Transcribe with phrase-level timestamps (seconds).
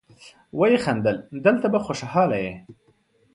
[0.59, 2.53] ويې خندل: دلته به خوشاله يې.